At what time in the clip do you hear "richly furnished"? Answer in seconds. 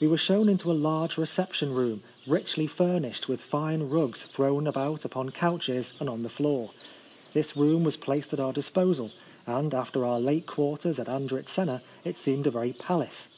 2.26-3.28